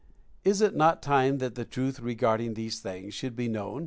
Is 0.43 0.61
it 0.61 0.75
not 0.75 1.03
time 1.03 1.37
that 1.37 1.53
the 1.53 1.63
truth 1.63 1.99
re 1.99 2.15
garding 2.15 2.55
these 2.55 2.79
things 2.79 3.13
should 3.13 3.35
be 3.35 3.47
known? 3.47 3.79